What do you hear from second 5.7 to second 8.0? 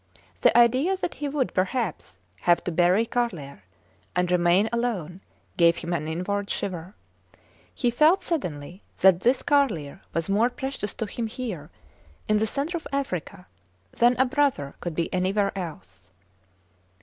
him an inward shiver. He